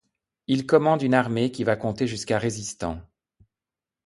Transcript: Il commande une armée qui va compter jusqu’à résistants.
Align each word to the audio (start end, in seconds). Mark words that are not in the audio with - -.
Il 0.47 0.65
commande 0.65 1.03
une 1.03 1.13
armée 1.13 1.51
qui 1.51 1.63
va 1.63 1.75
compter 1.75 2.07
jusqu’à 2.07 2.39
résistants. 2.39 2.99